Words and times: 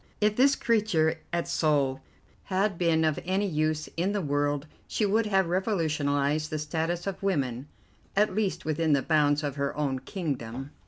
If 0.19 0.35
this 0.35 0.55
creature 0.55 1.19
at 1.31 1.47
Seoul 1.47 2.01
had 2.45 2.75
been 2.79 3.03
of 3.05 3.19
any 3.23 3.45
use 3.45 3.87
in 3.95 4.13
the 4.13 4.19
world 4.23 4.65
she 4.87 5.05
would 5.05 5.27
have 5.27 5.45
revolutionized 5.45 6.49
the 6.49 6.57
status 6.57 7.05
of 7.05 7.21
women, 7.21 7.67
at 8.15 8.33
least 8.33 8.65
within 8.65 8.93
the 8.93 9.03
bounds 9.03 9.43
of 9.43 9.57
her 9.57 9.77
own 9.77 9.99
kingdom." 9.99 10.71